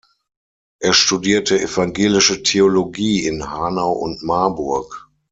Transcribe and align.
Er 0.79 0.93
studierte 0.93 1.61
evangelische 1.61 2.41
Theologie 2.41 3.23
in 3.27 3.51
Hanau 3.51 3.91
und 3.91 4.23
Marburg. 4.23 5.07